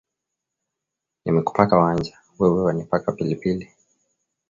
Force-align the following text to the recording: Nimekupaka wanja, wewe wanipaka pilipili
Nimekupaka 1.25 1.77
wanja, 1.77 2.17
wewe 2.39 2.63
wanipaka 2.63 3.11
pilipili 3.11 3.67